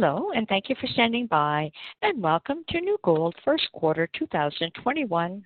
[0.00, 1.68] Hello, and thank you for standing by,
[2.02, 5.44] and welcome to New Gold first quarter 2021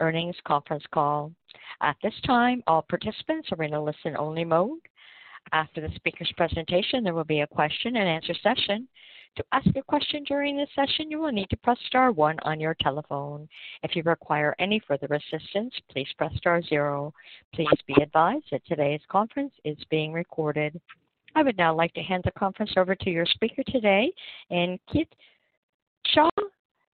[0.00, 1.32] earnings conference call.
[1.80, 4.80] At this time, all participants are in a listen-only mode.
[5.52, 8.86] After the speaker's presentation, there will be a question and answer session.
[9.36, 12.60] To ask a question during this session, you will need to press star one on
[12.60, 13.48] your telephone.
[13.82, 17.14] If you require any further assistance, please press star zero.
[17.54, 20.78] Please be advised that today's conference is being recorded.
[21.36, 24.10] I would now like to hand the conference over to your speaker today,
[24.50, 25.08] Ankit
[26.06, 26.30] Shah,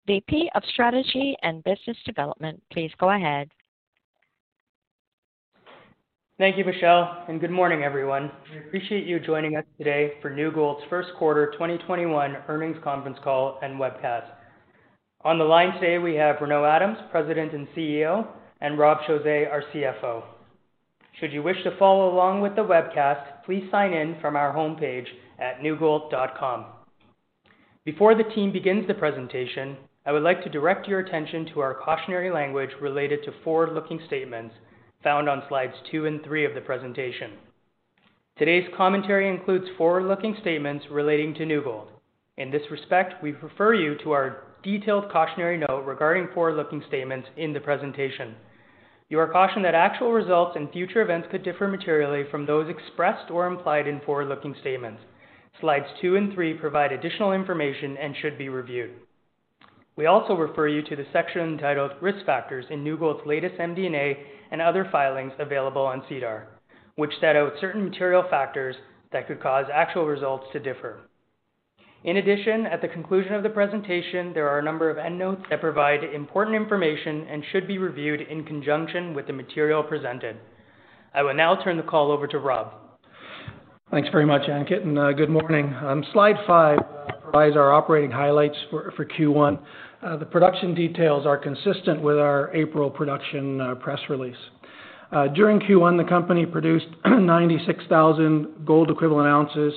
[0.08, 2.60] VP of Strategy and Business Development.
[2.72, 3.48] Please go ahead.
[6.38, 8.32] Thank you, Michelle, and good morning, everyone.
[8.50, 13.60] We appreciate you joining us today for New Gold's first quarter 2021 earnings conference call
[13.62, 14.26] and webcast.
[15.20, 18.26] On the line today, we have Renaud Adams, President and CEO,
[18.60, 20.24] and Rob Chausse, our CFO.
[21.20, 25.06] Should you wish to follow along with the webcast, please sign in from our homepage
[25.38, 26.64] at newgold.com.
[27.84, 31.74] Before the team begins the presentation, I would like to direct your attention to our
[31.74, 34.54] cautionary language related to forward-looking statements
[35.02, 37.32] found on slides two and three of the presentation.
[38.38, 41.88] Today's commentary includes forward-looking statements relating to New Gold.
[42.38, 47.52] In this respect, we refer you to our detailed cautionary note regarding forward-looking statements in
[47.52, 48.34] the presentation.
[49.12, 53.30] You are cautioned that actual results and future events could differ materially from those expressed
[53.30, 55.02] or implied in forward-looking statements.
[55.60, 58.92] Slides two and three provide additional information and should be reviewed.
[59.96, 64.16] We also refer you to the section entitled Risk Factors in New Gold's latest MD&A
[64.50, 66.46] and other filings available on SEDAR,
[66.94, 68.76] which set out certain material factors
[69.12, 71.00] that could cause actual results to differ.
[72.04, 75.60] In addition, at the conclusion of the presentation, there are a number of endnotes that
[75.60, 80.36] provide important information and should be reviewed in conjunction with the material presented.
[81.14, 82.74] I will now turn the call over to Rob.
[83.92, 85.72] Thanks very much, Ankit, and uh, good morning.
[85.74, 89.60] Um, slide five uh, provides our operating highlights for Q1.
[90.02, 94.34] Uh, the production details are consistent with our April production press release.
[95.34, 99.74] During Q1, the company produced 96,000 gold equivalent ounces.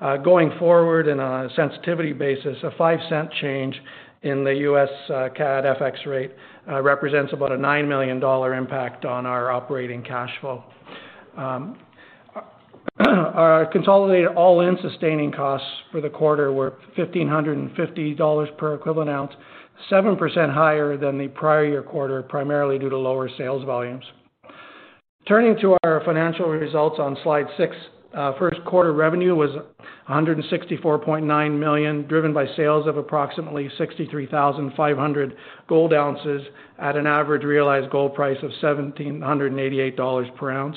[0.00, 3.80] Uh, going forward in a sensitivity basis, a $0.05 change
[4.22, 6.32] in the US uh, CAD FX rate
[6.70, 10.62] Uh, represents about a $9 million impact on our operating cash flow.
[11.34, 11.78] Um,
[13.06, 19.32] our consolidated all-in sustaining costs for the quarter were $1,550 per equivalent ounce,
[19.90, 24.04] 7% higher than the prior year quarter, primarily due to lower sales volumes.
[25.26, 27.74] Turning to our financial results on slide six.
[28.18, 29.50] Uh, first quarter revenue was
[30.08, 35.36] 164.9 million, driven by sales of approximately 63,500
[35.68, 36.42] gold ounces
[36.80, 40.76] at an average realized gold price of $1,788 per ounce,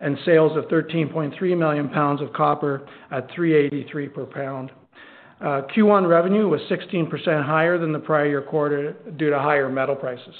[0.00, 4.70] and sales of 13.3 million pounds of copper at $3.83 per pound.
[5.40, 7.10] Uh, Q1 revenue was 16%
[7.44, 10.34] higher than the prior year quarter due to higher metal prices.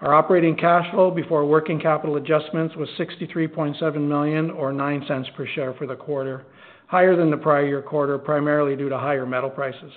[0.00, 5.74] Our operating cash flow before working capital adjustments was 63.7 million or $0.09 per share
[5.74, 6.44] for the quarter,
[6.86, 9.92] higher than the prior year quarter, primarily due to higher metal prices.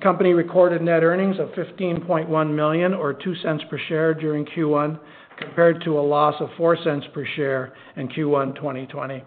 [0.00, 4.96] Company recorded net earnings of 15.1 million or $0.02 per share during Q1,
[5.38, 9.24] compared to a loss of $0.04 per share in Q1 2020.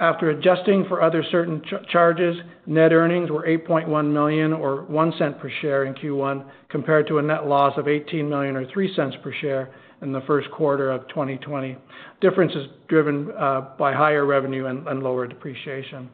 [0.00, 1.60] After adjusting for other certain
[1.90, 2.36] charges,
[2.66, 7.48] net earnings were 8.1 million or $0.01 per share in Q1, compared to a net
[7.48, 11.76] loss of 18 million or $0.03 per share in the first quarter of 2020.
[12.20, 16.08] Difference is driven uh, by higher revenue and lower depreciation.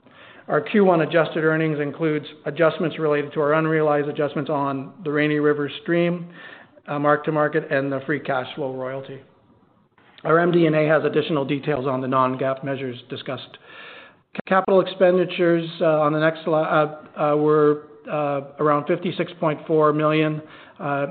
[0.49, 5.71] Our Q1 adjusted earnings includes adjustments related to our unrealized adjustments on the Rainy River
[5.83, 6.31] stream,
[6.87, 9.21] uh, mark-to-market, and the free cash flow royalty.
[10.25, 13.59] Our MD&A has additional details on the non-GAAP measures discussed.
[14.47, 16.67] Capital expenditures uh, on the next slide
[17.17, 20.43] uh, uh, were around 56.4 million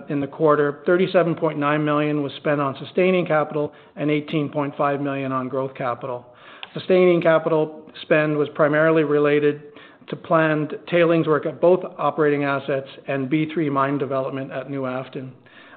[0.10, 0.84] in the quarter.
[0.88, 6.26] 37.9 million was spent on sustaining capital and 18.5 million on growth capital.
[6.74, 9.64] Sustaining capital spend was primarily related
[10.10, 15.34] to planned tailings work at both operating assets and B3 mine development at New Afton.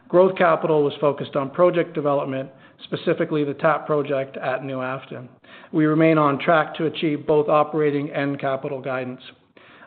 [0.09, 2.51] Growth capital was focused on project development,
[2.85, 5.29] specifically the TAP project at New Afton.
[5.73, 9.21] We remain on track to achieve both operating and capital guidance.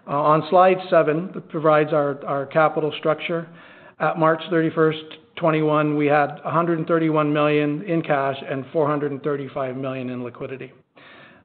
[0.07, 3.47] Uh, on slide seven, it provides our capital structure.
[3.99, 10.73] At March 31st, 2021, we had 131 million in cash and 435 million in liquidity.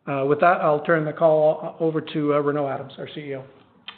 [0.06, 3.44] Uh, with that, I'll turn the call over to uh, Renaud Adams, our CEO.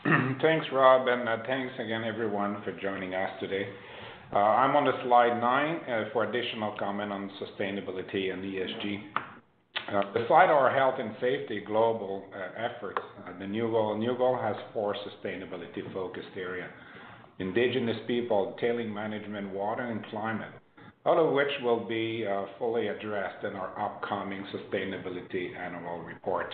[0.43, 3.67] Thanks, Rob, and thanks again, everyone, for joining us today.
[4.33, 9.03] Uh, I'm on the slide nine uh, for additional comment on sustainability and ESG.
[9.93, 12.25] Uh, beside our health and safety global
[12.57, 12.99] effort,
[13.39, 16.69] the New Gold New Goal has four sustainability-focused area:
[17.39, 20.51] indigenous people, tailing management, water, and climate,
[21.05, 22.27] all of which will be
[22.59, 26.53] fully addressed in our upcoming sustainability annual report.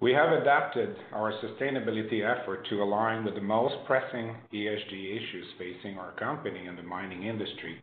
[0.00, 5.98] We have adapted our sustainability effort to align with the most pressing ESG issues facing
[5.98, 7.82] our company and the mining industry.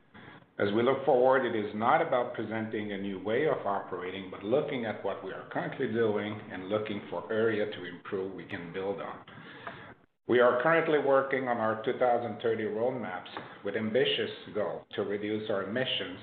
[0.57, 4.43] As we look forward, it is not about presenting a new way of operating, but
[4.43, 8.73] looking at what we are currently doing and looking for area to improve we can
[8.73, 9.17] build on.
[10.27, 13.29] We are currently working on our 2030 roadmaps
[13.63, 16.17] with ambitious goal to reduce our emissions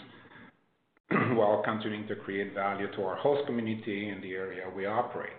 [1.38, 5.30] while continuing to create value to our host community in the area we operate.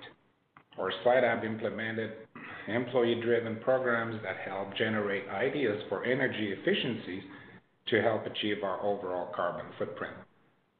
[0.77, 2.11] Our site have implemented
[2.67, 7.23] employee-driven programs that help generate ideas for energy efficiencies
[7.87, 10.15] to help achieve our overall carbon footprint.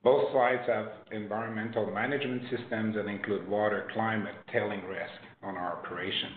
[0.03, 6.29] Both sites have environmental management systems that include water, climate, tailing risk on our operation.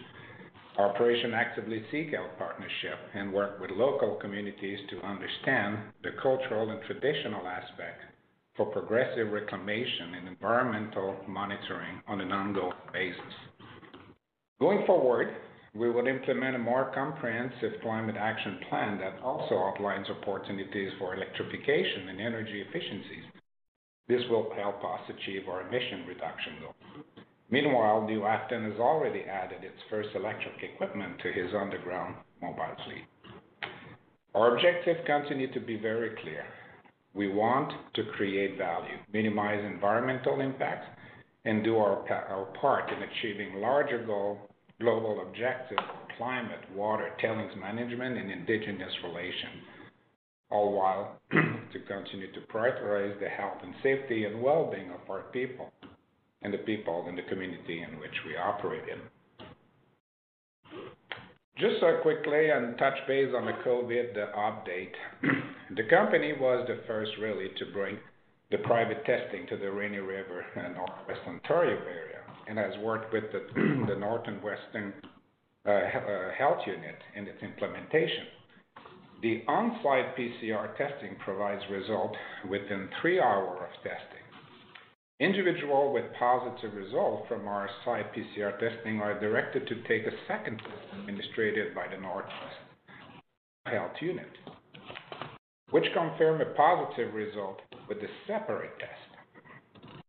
[0.79, 6.71] Our operation actively seek out partnership and work with local communities to understand the cultural
[6.71, 8.08] and traditional aspect
[8.59, 13.35] for progressive reclamation and environmental monitoring on an ongoing basis.
[14.61, 15.29] Going forward,
[15.75, 22.09] we will implement a more comprehensive climate action plan that also outlines opportunities for electrification
[22.09, 23.25] and energy efficiencies.
[24.09, 26.75] This will help us achieve our emission reduction goal.
[27.51, 33.07] Meanwhile, New Afton has already added its first electric equipment to his underground mobile fleet.
[34.35, 36.45] Our objective continue to be very clear.
[37.15, 40.85] We want to create value, minimize environmental impact,
[41.45, 45.83] and do our part in achieving larger global objectives
[46.19, 49.63] climate, water, tailings management, and indigenous relations,
[50.51, 55.73] all while to continue to prioritize the health and safety and well-being of our people
[56.43, 58.99] and the people in the community in which we operate in.
[61.59, 64.93] Just so quickly on touch base on the COVID update.
[65.77, 67.99] The company was the first really to bring
[68.51, 73.25] the private testing to the Rainy River and Northwest Ontario area and has worked with
[73.33, 74.95] the North and Western
[75.67, 78.25] uh, uh, Health Unit in its implementation.
[79.21, 82.17] The on-site PCR testing provides result
[82.49, 84.18] within three hours of testing.
[85.21, 90.59] Individual with positive results from our site PCR testing are directed to take a second
[90.59, 92.55] test administered by the Northwest
[93.67, 94.31] Health Unit,
[95.71, 97.59] which confirm a positive result
[97.89, 100.03] with a separate test.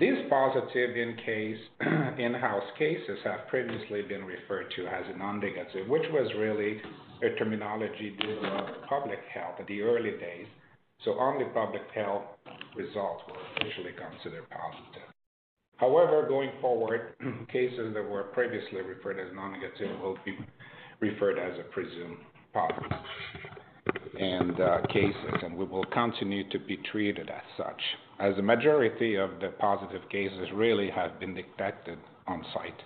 [0.00, 0.96] These positive
[2.18, 6.80] in-house cases have previously been referred to as non-negative, which was really
[7.22, 10.46] a terminology developed by public health in the early days.
[11.04, 12.24] So only public health
[12.76, 15.08] results were officially considered positive.
[15.76, 17.14] However, going forward,
[17.52, 20.36] cases that were previously referred as non-negative will be
[21.00, 22.18] referred as a presumed
[22.52, 22.98] positive
[24.60, 27.80] uh, cases, and we will continue to be treated as such,
[28.20, 32.80] as the majority of the positive cases really have been detected on-site.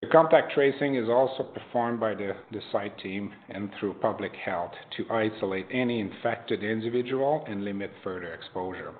[0.00, 2.36] The contact tracing is also performed by the
[2.70, 8.94] site team and through public health to isolate any infected individual and limit further exposure.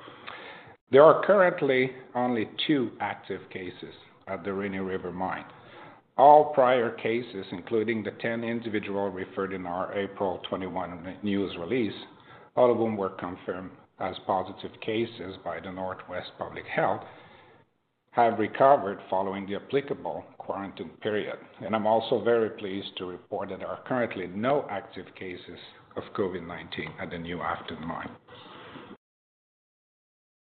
[0.90, 3.94] There are currently only two active cases
[4.26, 5.44] at the Rainy River Mine.
[6.16, 11.94] All prior cases, including the 10 individual referred in our April 21 news release,
[12.56, 17.04] all of whom were confirmed as positive cases by the Northwest Public Health,
[18.24, 21.36] have recovered following the applicable quarantine period.
[21.64, 25.58] And I'm also very pleased to report that there are currently no active cases
[25.96, 28.10] of COVID-19 at the New Afton Mine.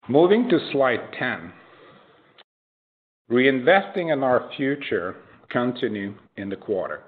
[0.09, 1.53] Moving to slide 10.
[3.31, 5.17] Reinvesting in our future
[5.51, 7.03] continued in the quarter.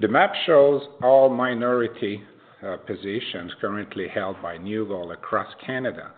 [0.00, 2.22] The map shows all minority
[2.66, 6.12] uh, positions currently held by New Gold across Canada,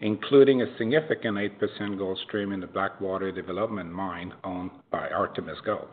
[0.00, 5.88] including a significant 8% gold stream in the Blackwater development mine owned by Artemis Gold.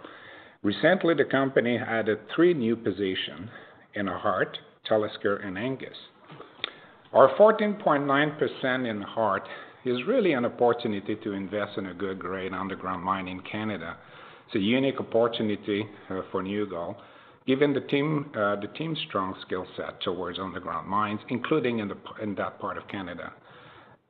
[0.63, 3.49] Recently, the company added three new positions
[3.93, 5.97] in Harte, Talisker, and Angus.
[7.13, 9.47] Our 14.9% in Harte
[9.85, 13.97] is really an opportunity to invest in a good grade underground mine in Canada.
[14.47, 16.95] It's a unique opportunity uh, for New Gold,
[17.45, 22.87] given uh, the team's strong skill set towards underground mines, including in that part of
[22.87, 23.31] Canada.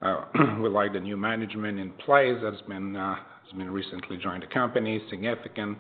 [0.02, 0.26] Uh,
[0.62, 3.16] we like the new management in place that's uh,
[3.58, 5.02] been recently joined the company.
[5.10, 5.78] Significant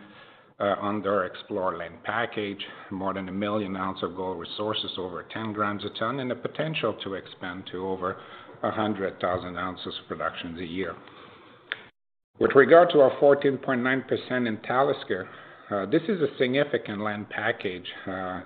[0.60, 5.54] uh, underexplored land package, more than a 1 million ounces of gold resources, over 10
[5.54, 8.18] grams a ton, and the potential to expand to over
[8.62, 10.96] 100,000 ounces of production a year.
[12.40, 15.28] With regard to our 14.9% in Talisker,
[15.92, 17.86] this is a significant land package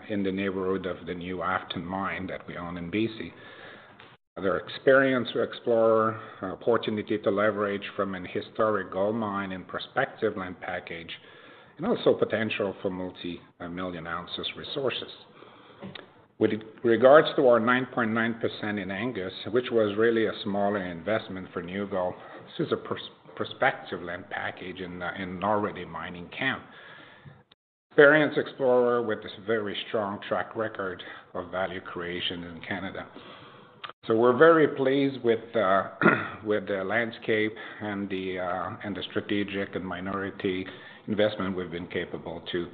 [0.10, 3.32] in the neighborhood of the New Afton Mine that we own in BC.
[4.38, 11.12] Their experienced explorer, opportunity to leverage from an historic gold mine and prospective land package,
[11.78, 15.12] and also potential for multi-million ounces resources.
[16.40, 16.52] With
[16.84, 22.16] regards to our 9.9% in Angus, which was really a smaller investment for New Gold,
[22.58, 26.64] this is a prospective land package in an already mining camp.
[27.92, 33.06] Experienced explorer with this very strong track record of value creation in Canada.
[34.08, 35.90] So we're very pleased with uh,
[36.66, 37.54] the landscape
[38.40, 40.66] uh, and the strategic and minority
[41.08, 42.68] investment we've been capable to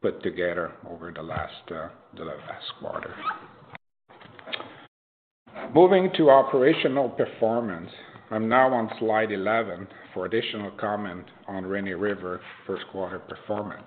[0.00, 1.12] put together over
[1.70, 3.14] uh, the last quarter.
[5.72, 7.90] Moving to operational performance.
[8.32, 13.86] I'm now on slide 11 for additional comment on Rainy River first quarter performance.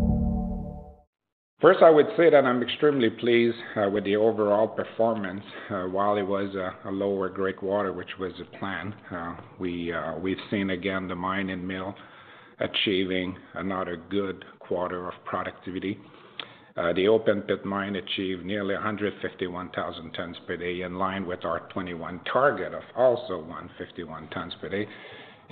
[1.61, 5.43] First, I would say that I'm extremely pleased uh, with the overall performance.
[5.69, 10.71] Uh, while it was a lower grade quarter, which was the plan, uh, we've seen
[10.71, 11.93] again the mine and mill
[12.59, 15.99] achieving another good quarter of productivity.
[16.75, 22.21] The open pit mine achieved nearly 151,000 tons per day, in line with our 2021
[22.33, 24.87] target of also 151 tons per day.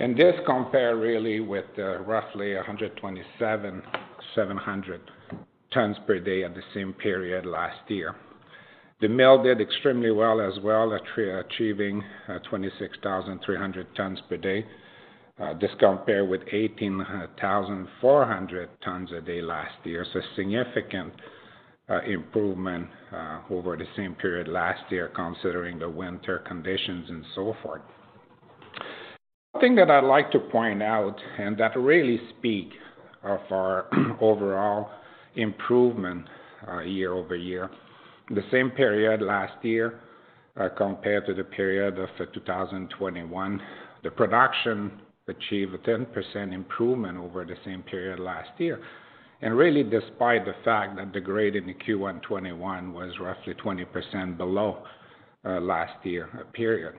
[0.00, 5.00] And this compare really with roughly 127,700
[5.72, 8.14] tons per day at the same period last year.
[9.00, 14.66] The mill did extremely well as well, achieving uh, 26,300 tons per day.
[15.40, 20.04] Uh, this compared with 18,400 tons a day last year.
[20.12, 21.14] So significant
[21.88, 22.88] uh, improvement
[23.48, 27.80] over the same period last year, considering the winter conditions and so forth.
[29.52, 32.68] One thing that I'd like to point out, and that really speak
[33.24, 33.86] of our
[34.20, 34.90] overall
[35.36, 36.26] improvement
[36.68, 37.70] uh, year-over-year.
[38.30, 40.00] The same period last year,
[40.58, 43.60] uh, compared to the period of uh, 2021,
[44.02, 44.92] the production
[45.28, 48.80] achieved a 10% improvement over the same period last year.
[49.42, 54.36] And really despite the fact that the grade in the Q1 2021 was roughly 20%
[54.36, 54.82] below
[55.44, 56.94] last year period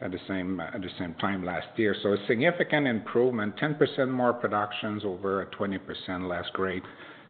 [0.00, 1.94] at the same at the same time last year.
[2.02, 6.82] So a significant improvement, 10% more productions over a 20% less grade.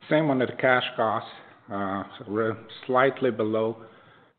[0.09, 1.31] Same on the cash costs,
[1.73, 3.77] uh, we're slightly below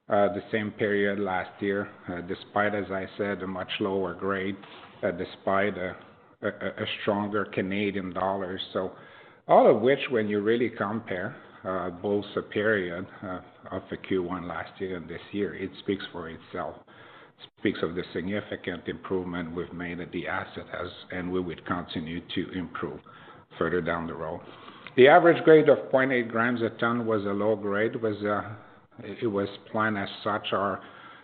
[0.10, 4.58] uh, the same period last year, uh, despite, as I said, a much lower grade,
[5.18, 5.96] despite a
[7.02, 8.60] stronger Canadian dollar.
[8.74, 8.92] So,
[9.48, 11.36] all of which, when you really compare
[12.02, 13.08] both the period
[13.72, 16.76] of the Q1 last year and this year, it speaks for itself.
[17.60, 20.66] Speaks of the significant improvement we've made at the asset
[21.12, 23.00] and we would continue to improve
[23.58, 24.42] further down the road.
[24.98, 27.96] The average grade of 0.8 grams a ton was a low grade.
[27.96, 28.42] Uh,
[29.22, 30.48] it was planned as such.
[30.52, 30.82] Our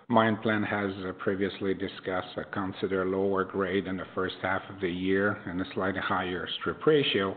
[0.08, 4.80] mine plan has uh, previously discussed a consider lower grade in the first half of
[4.80, 7.36] the year and a slightly higher strip ratio.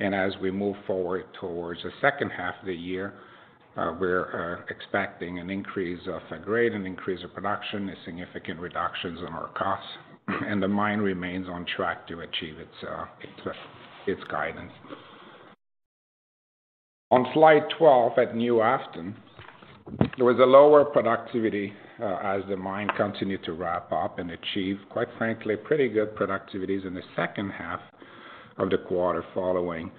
[0.00, 3.14] And as we move forward towards the second half of the year,
[3.76, 9.32] uh, we're expecting an increase of grade, an increase of production, and significant reductions in
[9.32, 9.88] our costs.
[10.28, 12.56] And the mine remains on track to achieve
[14.06, 14.72] its guidance.
[17.12, 19.14] On slide 12 at New Afton,
[20.16, 24.78] there was a lower productivity uh, as the mine continued to wrap up and achieve,
[24.88, 27.80] quite frankly, pretty good productivities in the second half
[28.56, 29.90] of the quarter following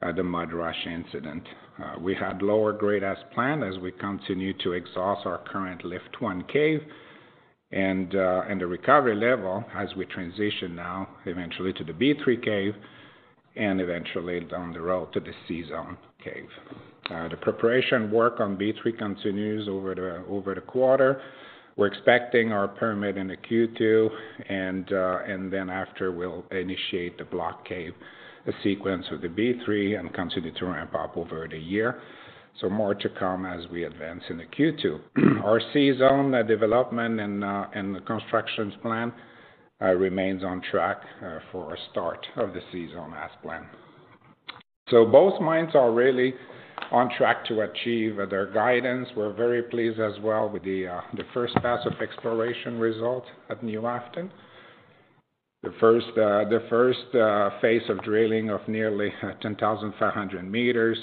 [0.00, 1.42] uh, the mud rush incident.
[1.82, 6.20] Uh, we had lower grade as planned as we continue to exhaust our current Lift
[6.20, 6.82] 1 cave
[7.72, 12.74] and the recovery level as we transition now eventually to the B3 cave
[13.60, 16.48] and eventually down the road to the C-Zone cave.
[17.10, 21.20] Uh, the preparation work on B3 continues over the over the quarter.
[21.76, 24.08] We're expecting our permit in the Q2,
[24.48, 27.92] and uh and then after we'll initiate the block cave,
[28.62, 32.00] sequence of the B3 and continue to ramp up over the year.
[32.60, 35.42] So more to come as we advance in the Q2.
[35.44, 39.12] Our C-Zone uh, development and uh, and the constructions plan
[39.82, 43.64] Uh, remains on track uh, for a start of the C-Zone as planned.
[44.90, 46.34] So both mines are really
[46.90, 49.08] on track to achieve their guidance.
[49.16, 51.00] We're very pleased as well with the uh,
[51.32, 54.30] first pass of exploration results at New Afton.
[55.62, 56.06] The first
[57.62, 59.10] phase of drilling of nearly
[59.40, 60.98] 10,500 meters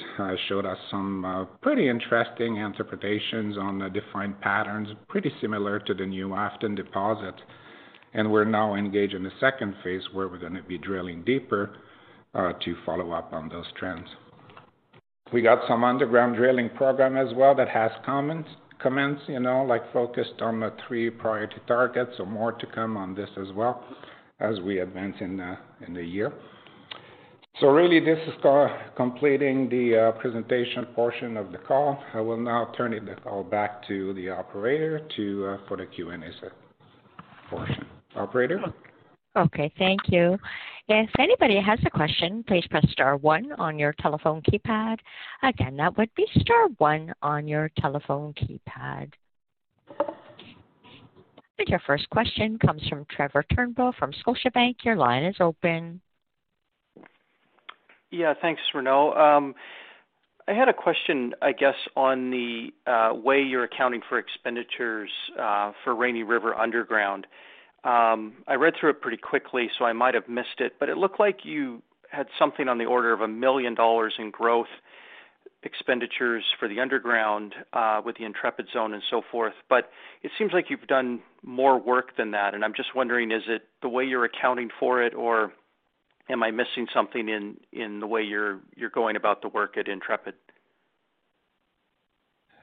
[0.48, 6.36] showed us some pretty interesting interpretations on the defined patterns, pretty similar to the New
[6.36, 7.36] Afton deposit.
[8.14, 11.76] And we're now engaged in the second phase, where we're gonna be drilling deeper
[12.34, 14.08] uh, to follow up on those trends.
[15.34, 20.42] We got some underground drilling program as well that has commenced, you know, like focused
[20.42, 23.84] on the three priority targets, so more to come on this as well
[24.40, 25.38] as we advance in
[25.94, 26.32] the year.
[27.60, 28.36] So really this is
[28.96, 31.98] completing the uh, presentation portion of the call.
[32.14, 36.20] I will now turn the call back to the operator uh, for the Q&A
[37.50, 37.87] portion.
[38.18, 38.62] Operator?
[39.38, 40.38] Okay, thank you.
[40.88, 44.98] If anybody has a question, please press star one on your telephone keypad.
[45.44, 49.12] Again, that would be star one on your telephone keypad.
[51.68, 54.76] Your first question comes from Trevor Turnbull from Scotiabank.
[54.84, 56.02] Your line is open.
[58.12, 59.14] Yeah, thanks, Renaud.
[59.14, 59.56] Um,
[60.48, 65.74] I had a question, I guess, on the uh, way you're accounting for expenditures uh,
[65.84, 67.28] for Rainy River Underground.
[67.84, 70.98] Um, I read through it pretty quickly, so I might have missed it, but it
[70.98, 73.76] looked like you had something on the order of a $1 million
[74.20, 74.68] in growth
[75.64, 79.54] expenditures for the underground uh, with the Intrepid Zone and so forth.
[79.70, 79.90] But
[80.24, 83.64] it seems like you've done more work than that, and I'm just wondering, is it
[83.82, 85.54] the way you're accounting for it, or
[86.30, 89.88] am I missing something in in the way you're you're going about the work at
[89.88, 90.36] Intrepid?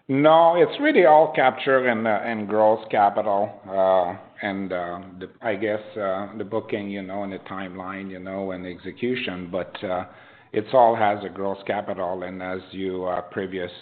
[0.07, 3.51] No, it's really all captured in uh, growth capital.
[3.67, 8.65] Uh, Um, I guess uh, the booking, you know, and the timeline, you know, and
[8.65, 9.49] the execution.
[9.51, 10.05] But uh,
[10.53, 12.23] it all has a growth capital.
[12.23, 13.73] And as you uh, previously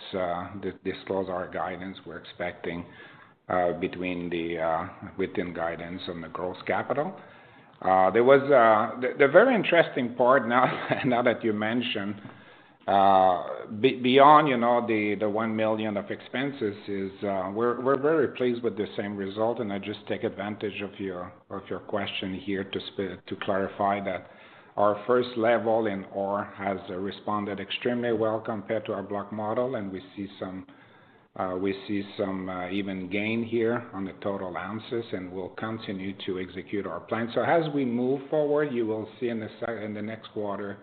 [0.85, 2.85] disclose our guidance, we're expecting
[3.81, 4.87] between the
[5.18, 7.14] within guidance on the growth capital.
[7.83, 8.40] There was
[9.18, 12.20] the very interesting part now now that you mention
[12.87, 18.87] beyond, you know, the 1 million of expenses is we're we're very pleased with the
[18.97, 19.61] same result.
[19.61, 24.31] And I just take advantage of your of your question here to to clarify that
[24.77, 29.92] our first level in ore has responded extremely well compared to our block model, and
[29.92, 30.66] we see some
[31.37, 36.14] uh we see some uh even gain here on the total ounces, and we'll continue
[36.27, 37.31] to execute our plan.
[37.35, 40.79] So as we move forward, you will see in the sa in the next quarter,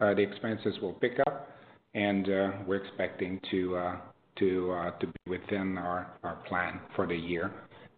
[0.00, 1.50] Uh, the expenses will pick up,
[1.94, 3.96] and uh, we're expecting to uh,
[4.38, 6.06] to be within our
[6.48, 7.50] plan for the year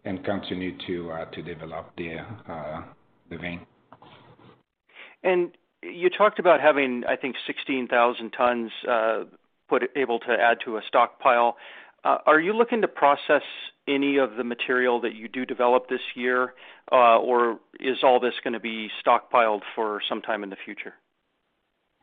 [0.03, 2.17] and continue to uh to develop the
[2.49, 2.81] uh
[3.29, 3.61] the vein.
[5.23, 8.71] And you talked about having, I think, 16,000 tons
[9.95, 11.55] able to add to a stockpile.
[12.03, 13.43] Are you looking to process
[13.87, 16.53] any of the material that you do develop this year,
[16.91, 20.93] or is all this gonna be stockpiled for some time in the future?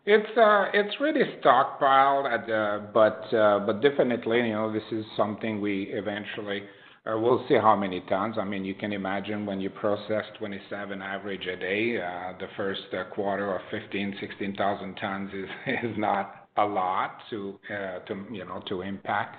[0.07, 5.91] It's uh, it's really stockpiled, but uh, but definitely, you know, this is something we
[5.93, 6.63] eventually
[7.07, 8.37] uh, we'll see how many tons.
[8.39, 12.83] I mean, you can imagine when you process 27 average a day, uh, the first
[13.15, 15.49] quarter of 15,000-16,000 tons is
[15.85, 19.37] is not a lot to uh, to you know to impact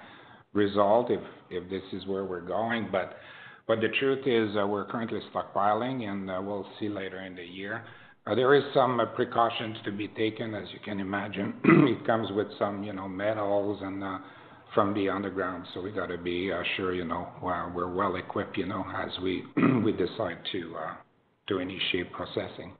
[0.53, 2.89] result if if this is where we're going.
[2.91, 3.17] But
[3.67, 7.45] but the truth is uh, we're currently stockpiling, and uh, we'll see later in the
[7.45, 7.83] year.
[8.27, 11.53] Uh, there is some uh, precautions to be taken, as you can imagine.
[11.63, 14.19] it comes with some, you know, metals and uh,
[14.75, 18.65] from the underground, so we got to be sure, you know, we're well equipped, you
[18.65, 19.43] know, as we
[19.91, 20.93] decide to uh,
[21.47, 22.73] to initiate processing.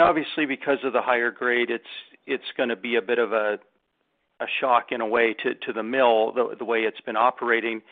[0.00, 3.58] Obviously, because of the higher grade, it's to be a bit of a
[4.60, 7.82] shock in a way to the mill, the way it's been operating.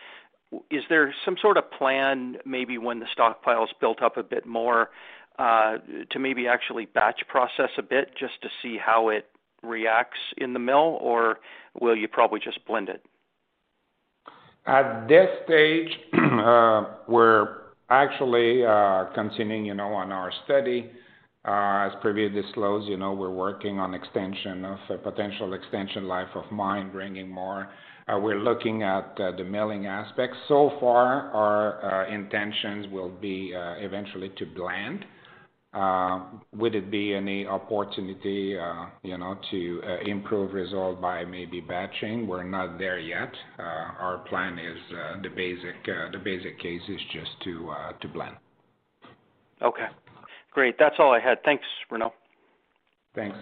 [0.71, 4.91] Is there some sort of plan, maybe when the stockpile's built up a bit more,
[5.39, 9.27] to maybe actually batch process a bit just to see how it
[9.63, 11.39] reacts in the mill, or
[11.81, 13.03] will you probably just blend it?
[14.67, 20.91] At this stage, uh, we're actually uh, continuing, you know, on our study.
[21.49, 26.51] As previously disclosed, you know, we're working on extension of a potential extension life of
[26.51, 27.69] mine, bringing more.
[28.09, 30.37] We're looking at the milling aspects.
[30.49, 35.26] So far, our intentions will be eventually to blend uh,
[35.77, 36.21] Uh,
[36.55, 42.27] would it be any opportunity, uh, you know, to uh, improve result by maybe batching?
[42.27, 43.31] We're not there yet.
[43.59, 48.37] Uh, our plan is uh, the basic case is just to blend.
[49.61, 49.89] Okay,
[50.51, 50.77] great.
[50.79, 51.43] That's all I had.
[51.45, 52.15] Thanks, Renaud.
[53.15, 53.37] Thanks.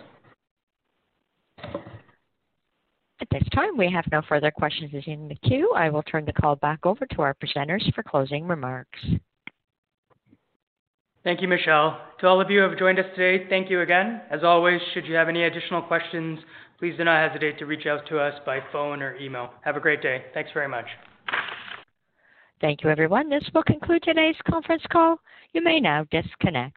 [3.20, 5.72] At this time, we have no further questions in the queue.
[5.76, 8.98] I will turn the call back over to our presenters for closing remarks.
[11.24, 11.98] Thank you, Michelle.
[12.20, 14.20] To all of you who have joined us today, thank you again.
[14.30, 16.38] As always, should you have any additional questions,
[16.78, 19.50] please do not hesitate to reach out to us by phone or email.
[19.62, 20.24] Have a great day.
[20.34, 20.84] Thanks very much.
[22.60, 23.30] Thank you, everyone.
[23.30, 25.16] This will conclude today's conference call.
[25.54, 26.76] You may now disconnect.